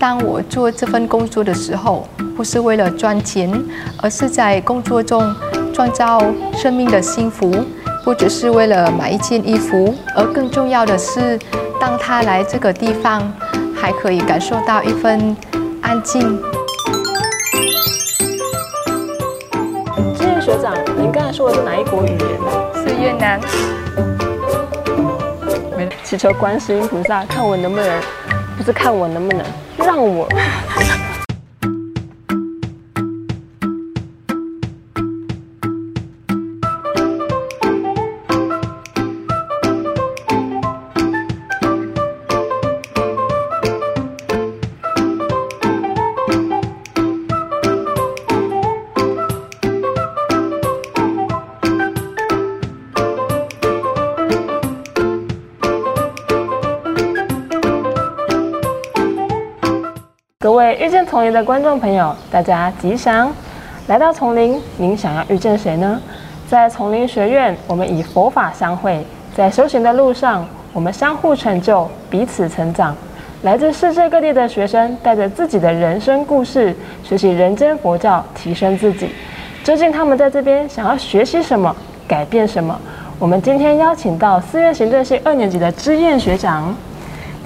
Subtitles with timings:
[0.00, 3.52] 当我做这份工作的时候，不是为了赚钱，
[3.98, 5.22] 而是在工作中
[5.74, 6.18] 创造
[6.54, 7.54] 生命的幸福。
[8.02, 11.38] 不只是为了买一件衣服，而更重要的是，
[11.78, 13.30] 当他来这个地方，
[13.76, 15.36] 还可以感受到一份
[15.82, 16.40] 安静。
[20.16, 22.18] 志愿学长，您刚才说的是哪一国语言？
[22.74, 23.38] 是越南。
[26.02, 28.00] 祈求观世音菩萨看我能不能，
[28.56, 29.44] 不是看我能不能
[29.90, 30.24] 上午。
[60.80, 63.30] 遇见丛林的观众朋友，大家吉祥！
[63.86, 66.00] 来到丛林，您想要遇见谁呢？
[66.48, 69.04] 在丛林学院，我们以佛法相会，
[69.36, 70.42] 在修行的路上，
[70.72, 72.96] 我们相互成就，彼此成长。
[73.42, 79.10] 来自世界各地的学生，带着自己的人生故事，学习人间佛教，提升自己。
[79.62, 81.76] 究竟他们在这边想要学习什么，
[82.08, 82.74] 改变什么？
[83.18, 86.74] 我们今天邀请到四院行政系二年级的知燕学长。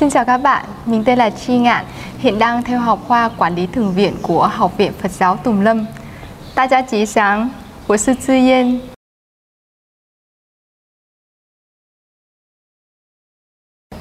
[0.00, 1.84] Xin chào các bạn, mình tên là Chi Ngạn,
[2.18, 5.60] hiện đang theo học khoa quản lý thường viện của Học viện Phật giáo Tùng
[5.60, 5.86] Lâm.
[6.54, 7.50] 大家吉祥，
[7.86, 8.80] 我是志燕。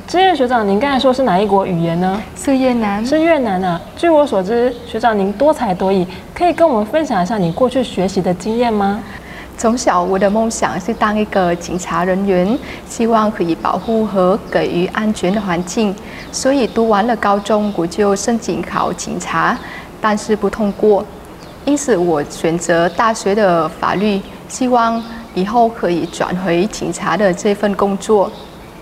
[0.08, 2.22] 知燕学长，您刚才说是哪一国语言呢？
[2.38, 3.06] 是越南。
[3.06, 3.82] 是越南啊。
[3.98, 9.04] 据我所知，学长您多才多艺，可以跟我们分享一下你过去学习的经验吗？
[9.60, 12.58] 从小我的梦想是当一个警察人员，
[12.88, 15.94] 希望可以保护和给予安全的环境，
[16.32, 19.58] 所以读完了高中我就申请考警察，
[20.00, 21.04] 但是不通过，
[21.66, 25.04] 因此我选择大学的法律，希望
[25.36, 28.32] 以后可以转回警察的这份工作，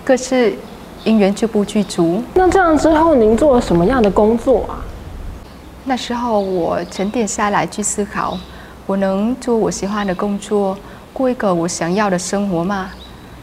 [0.04, 0.54] 可是
[1.02, 2.22] 因缘就不具足。
[2.34, 4.78] 那这样之后您做了什么样的工作啊？
[5.86, 8.38] 那时候我沉淀下来去思考。
[8.88, 10.74] 我能做我喜欢的工作，
[11.12, 12.88] 过一个我想要的生活吗？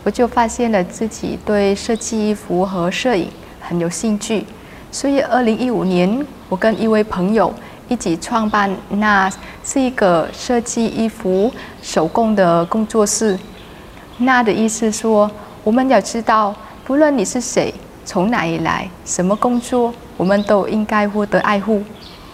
[0.04, 3.30] 我就发现了自己对设计衣服和摄影
[3.62, 4.44] 很有兴趣，
[4.92, 7.54] 所以二零一五年，我跟一位朋友
[7.88, 9.32] 一起创办，那
[9.64, 13.38] 是一个设计衣服手工的工作室。
[14.18, 15.30] 那的意思说，
[15.64, 17.72] 我们要知道，不论你是谁，
[18.04, 21.84] 从哪里来，什么工作，我们都应该获得爱护。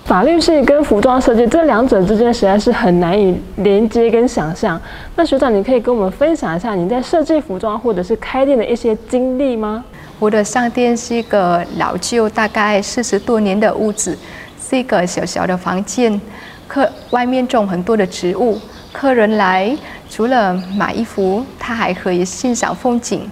[0.06, 4.80] 法律系跟服装设计这两者之间实在是很难以连接跟想象。
[5.16, 9.84] 那学长，你可以跟我们分享一下你在设计服装或者是开店的一些经历吗？
[10.20, 14.18] 我的商店是一个老旧、大概四十多年的屋子，
[14.60, 16.20] 是一个小小的房间，
[16.68, 18.60] 客外面种很多的植物。
[18.92, 19.76] 客人来
[20.10, 23.30] 除了买衣服，他还可以欣赏风景。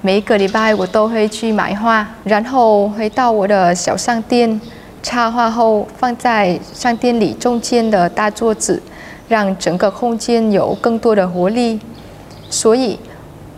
[0.00, 4.60] 每个礼拜我都会去买花，然后回到我的小商店。
[5.02, 8.80] 插画后放在商店里中间的大桌子，
[9.28, 11.80] 让整个空间有更多的活力。
[12.48, 12.98] 所以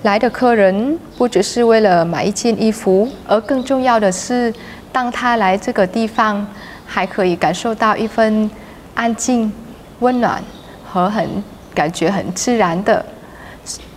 [0.02, 4.52] 来的客人不只是为了买一件衣服，而更重要的是，
[4.90, 6.46] 当他来这个地方，
[6.86, 8.50] 还可以感受到一份
[8.94, 9.52] 安静、
[10.00, 10.42] 温暖
[10.84, 11.28] 和很
[11.74, 13.04] 感觉很自然的。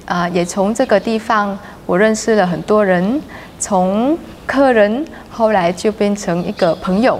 [0.06, 3.22] 啊，也从这个地方，我认识了很多人，
[3.60, 7.20] 从客人后来就变成一个朋友。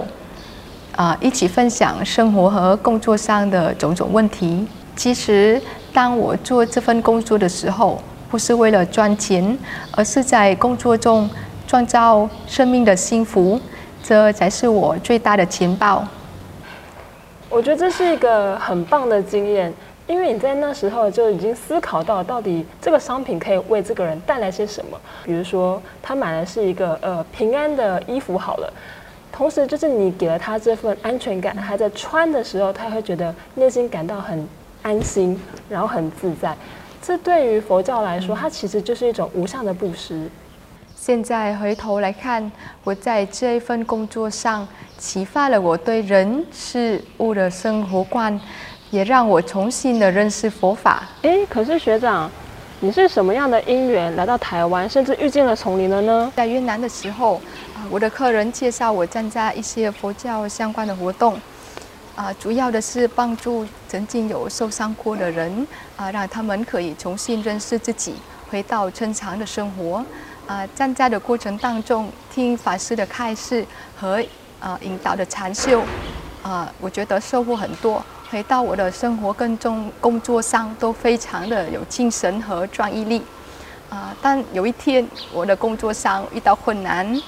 [0.98, 4.66] 啊，一起分享生活和工作上的种种问题。
[4.96, 9.56] 其实，当我做这份工作的时候，不是为了赚钱，
[9.92, 11.30] 而是在工作中
[11.68, 13.60] 创造生命的幸福，
[14.02, 16.04] 这才是我最大的钱包。
[17.48, 19.72] 我觉得这是一个很棒的经验，
[20.08, 24.98] 因为你在那时候就已经思考到，到底这个商品可以为这个人带来些什么。
[25.22, 28.72] 比如说，他买的是一个呃平安的衣服，好了。
[29.38, 34.44] 同时，就是你给了他这份安全感，他在穿的时候，他会觉得内心感到很
[34.82, 36.56] 安心，然后很自在。
[37.00, 40.28] 这对于佛教来说，它其实就是一种无上的布施。
[40.96, 42.50] 现在回头来看，
[42.82, 44.66] 我在这一份工作上
[44.98, 48.38] 启发了我对人事物的生活观，
[48.90, 51.04] 也让我重新的认识佛法。
[51.22, 52.28] 哎，可是学长。
[52.80, 56.32] 你是什么样的因缘来到台湾，甚至遇见了丛林的呢？
[56.36, 57.34] 在越南的时候，
[57.74, 61.36] 啊，我的客人介绍我参加一些佛教相关的活动，
[62.14, 65.66] 啊，主要的是帮助曾经有受伤过的人，
[65.96, 68.14] 啊，让他们可以重新认识自己，
[68.48, 70.04] 回到正常的生活。
[70.46, 73.66] 啊，参加的过程当中，听法师的开示
[73.96, 74.22] 和
[74.60, 75.82] 呃引导的禅修，
[76.42, 78.02] 啊，我觉得收获很多。
[78.30, 83.22] 回到我的生活跟中工作上都非常的有精神和专一力，
[83.88, 87.22] 啊，但有一天我的工作上遇到困难，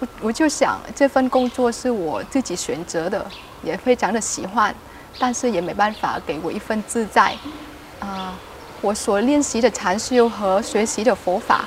[0.00, 3.24] 我我就想这份工作是我自己选择的，
[3.62, 4.74] 也非常的喜欢，
[5.20, 7.36] 但是也没办法给我一份自在，
[8.00, 8.34] 啊，
[8.80, 11.64] 我所练习的禅修和学习的佛法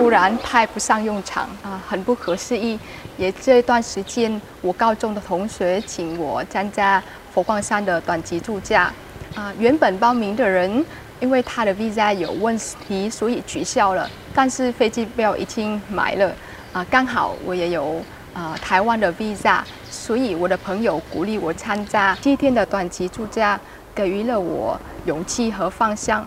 [0.00, 2.78] 突然派不上用场，啊，很不可思议。
[3.18, 7.02] 也这段时间，我高中的同学请我参加。
[7.34, 8.90] 佛光山的短期度假，
[9.34, 10.82] 啊，原本报名的人
[11.20, 12.58] 因为他的 visa 有问
[12.88, 14.08] 题，所以取消了。
[14.34, 16.32] 但是飞机票已经买了，
[16.72, 18.02] 啊，刚好我也有
[18.32, 19.60] 啊台湾的 visa，
[19.90, 23.60] 所以我的朋友鼓励我参加七天的短期度假，
[23.94, 26.26] 给予了我勇气和方向，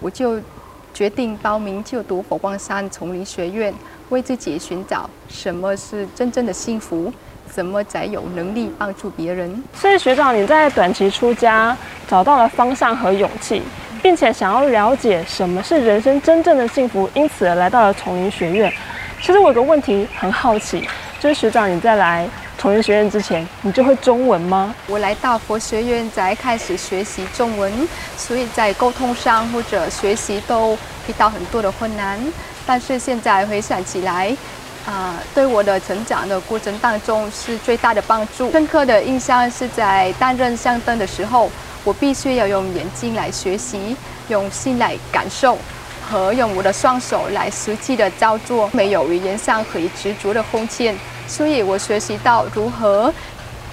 [0.00, 0.38] 我就
[0.96, 3.70] 决定报名就读佛光山丛林学院，
[4.08, 7.12] 为自己寻找什么是真正的幸福。
[7.50, 9.62] 怎么才有能力帮助别人？
[9.74, 11.76] 所以学长，你在短期出家，
[12.08, 13.62] 找到了方向和勇气，
[14.02, 18.72] 并且想要了解什么是人生真正的幸福，因此来到了丛林学院。
[19.20, 20.88] 其实我有个问题很好奇，
[21.20, 22.26] 就是学长你在来
[22.58, 24.74] 丛林学院之前，你就会中文吗？
[24.86, 30.74] 我来到佛学院才开始学习中文，所以在沟通上或者学习都
[31.06, 32.20] 遇到很多的困难。
[32.66, 34.36] 但是现在回想起来。
[34.86, 38.52] 啊，对我的成长的过程当中是最大的帮助。
[38.52, 41.50] 深刻的印象是在担任香灯的时候，
[41.82, 43.96] 我必须要用眼睛来学习，
[44.28, 45.58] 用心来感受，
[46.08, 50.96] 和用我的双手来实际的操作，没有语言上可以执着的空间，
[51.26, 53.12] 所以我学习到如何。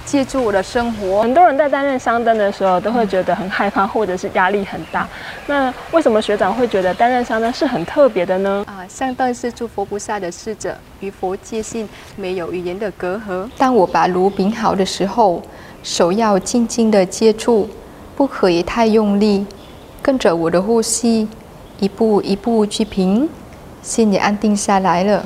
[0.06, 5.08] 借助我的生活，很多人在担任香灯的时候都会觉得很害怕，或者是压力很大。
[5.46, 8.62] 那为什么学长会觉得担任香灯是很特别的呢？
[8.68, 13.48] 啊，香灯是诸佛菩萨的使者，与佛界性没有语言的隔阂。
[13.56, 15.42] 当我把炉饼好的时候，
[15.82, 17.66] 手要轻轻的接触，
[18.14, 19.46] 不可以太用力，
[20.02, 21.26] 跟着我的呼吸，
[21.78, 23.26] 一步一步去平，
[23.82, 25.24] 心也安定下来了。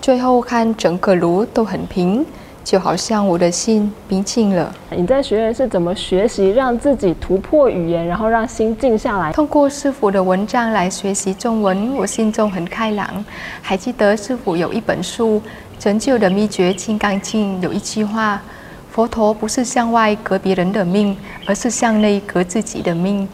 [0.00, 2.24] 最后看整个炉都很平。
[2.62, 4.72] 就好像我的心平静了。
[4.94, 9.32] 你在学院是怎么学习让自己突破语言，然后让心静下来？
[9.32, 13.24] 通过师傅的文章来学习中文，我心中很开朗。
[13.62, 15.42] 还记得师傅有一本书
[15.82, 18.40] 《成就的秘诀》《金刚经》，有一句话：
[18.90, 21.16] 佛陀不是向外革别人的命，
[21.46, 23.26] 而是向内革自己的命。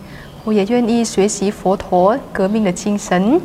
[0.44, 3.38] 我也愿意学习佛陀革命的精神，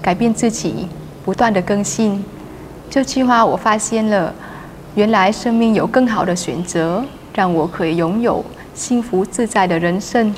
[0.00, 0.88] 改变自己，
[1.24, 2.24] 不断的更新。
[2.90, 4.34] 这句话我发现了。
[4.96, 7.04] 原来生命有更好的选择，
[7.34, 8.44] 让我可以拥有
[8.74, 10.32] 幸福自在的人生。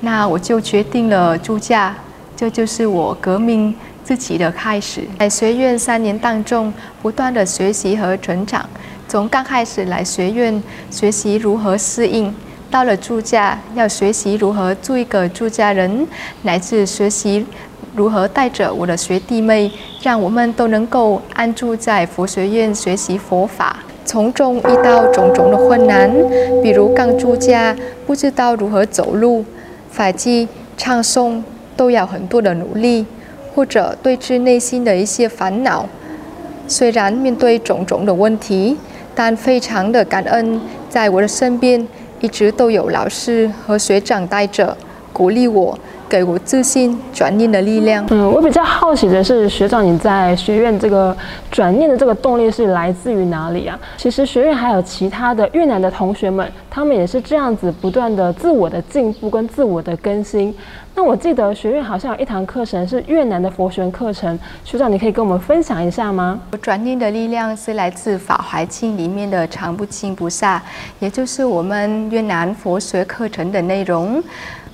[0.00, 1.96] 那我就决定了住家，
[2.36, 3.74] 这就是我革命
[4.04, 5.04] 自己的开始。
[5.18, 8.68] 在学院三年当中，不断的学习和成长。
[9.08, 12.30] 从刚开始来学院学习如何适应，
[12.70, 16.06] 到了住家要学习如何做一个住家人，
[16.42, 17.46] 乃至学习
[17.98, 19.70] 如何带着我的学弟妹。
[20.00, 26.08] 让我们都能够安住在佛学院学习佛法，从中遇到种种的困难，
[26.62, 29.44] 比如刚出家不知道如何走路、
[29.90, 30.46] 法纪、
[30.76, 31.42] 唱诵
[31.76, 33.04] 都要很多的努力，
[33.54, 35.84] 或者对治内心的一些烦恼。
[36.68, 38.76] 虽然面对种种的问题，
[39.16, 41.84] 但非常的感恩，在我的身边
[42.20, 44.76] 一直都有老师和学长带着，
[45.12, 45.76] 鼓励我。
[46.08, 48.06] 给我自信、转念的力量。
[48.10, 51.16] 嗯，我比较好奇的是，学长你在学院这个
[51.50, 53.78] 转念的这个动力是来自于哪里啊？
[53.96, 60.54] 其实学院还有其他的越南的同学们，他们也是这样子不断的自我的进步跟自我的更新。
[60.94, 66.40] 那我记得学院好像有一堂课程是越南的佛学课程，学长你可以跟我们分享一下吗？
[66.50, 70.60] 我转念的力量是来自《法华经》里面的常不轻菩萨，
[70.98, 74.20] 也就是我们越南佛学课程的内容。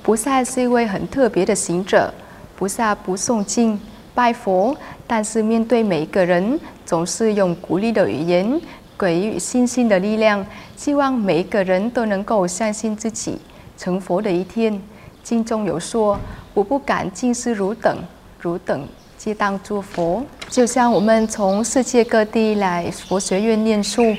[0.04, 2.12] 菩萨是一位很特别的行者。
[2.58, 3.80] 菩萨不诵经
[4.14, 8.60] 拜佛，但是面对每一个人，总是用鼓励的语言，
[8.98, 10.44] 给予信心的力量，
[10.76, 13.38] 希望每一个人都能够相信自己
[13.78, 14.78] 成佛的一天。
[15.22, 16.20] 经中有说
[16.52, 17.96] ：“我不敢尽是汝等，
[18.38, 24.14] 汝等皆当作佛。”就像我们从世界各地来佛学院念书，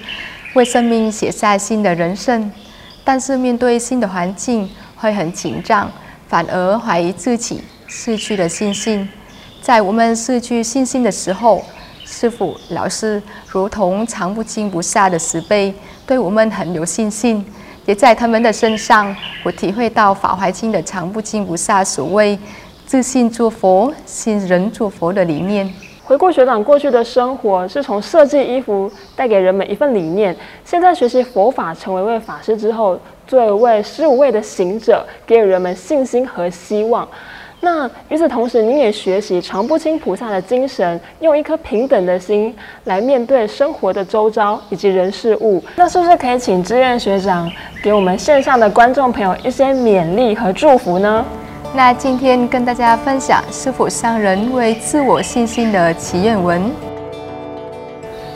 [0.55, 2.51] 为生命写下新的人生，
[3.03, 4.67] 但是面对新的环境。
[4.95, 5.91] 会很紧张，
[6.27, 9.07] 反而怀疑自己，失去了信心。
[9.61, 11.63] 在我们失去信心的时候，
[12.03, 15.73] 师父、老师如同藏不轻不下的石碑，
[16.05, 17.45] 对我们很有信心。
[17.85, 22.37] 也在他们的身上，我体会到《法华经》的藏不轻不下所谓
[22.85, 25.71] “自信做佛，信人做佛”的理念。
[26.03, 37.07] 回顾学长过去的生活，是从设计衣服带给人们一份理念，现在学习佛法，成为一位法师之后，做一位十五位的行者，给予人们信心和希望。
[37.61, 42.53] 那与此同时，您也学习常不清菩萨的精神，用一颗平等的心
[42.83, 45.63] 来面对生活的周遭以及人事物。
[45.75, 47.51] 那是不是可以请志愿学长
[47.81, 51.25] 给我们线上的观众朋友一些勉励和祝福呢？
[51.73, 56.61] 那今天跟大家分享师父上人为自我信心的祈愿文。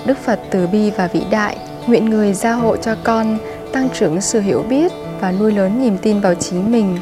[0.08, 1.56] Đức Phật từ bi và vĩ đại,
[1.88, 3.38] nguyện người gia hộ cho con
[3.74, 6.98] tăng trưởng sự hiểu biết và nuôi lớn niềm tin vào chính mình,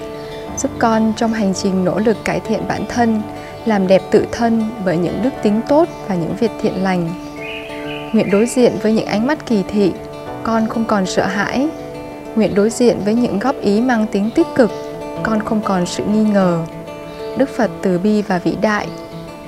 [0.58, 3.22] giúp con trong hành trình nỗ lực cải thiện bản thân,
[3.66, 7.10] làm đẹp tự thân bởi những đức tính tốt và những việc thiện lành.
[8.14, 9.92] Nguyện đối diện với những ánh mắt kỳ thị,
[10.44, 11.68] con không còn sợ hãi.
[12.36, 14.72] Nguyện đối diện với những góp ý mang tính tích cực,
[15.24, 16.66] con không còn sự nghi ngờ.
[17.38, 18.88] Đức Phật từ bi và vĩ đại,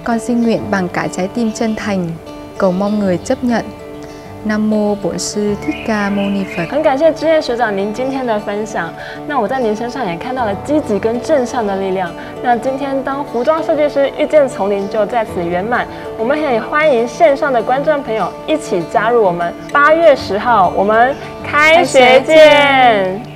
[0.03, 2.09] con xin nguyện bằng cả trái tim chân thành,
[2.57, 3.65] cầu mong người chấp nhận.
[4.45, 6.69] Nam mô Bổn sư Thích Ca Mâu Ni Phật.
[6.69, 8.93] 很感谢知叶学长您今天的分享。
[9.27, 12.11] 那我在您身上也看到了积极跟正向的力量。
[12.41, 15.85] 那今天当服装设计师遇见丛林就在此圆满。
[16.17, 19.53] 我们也欢迎线上的观众朋友一起加入我们。
[19.73, 23.28] 八月十号，我们开学见。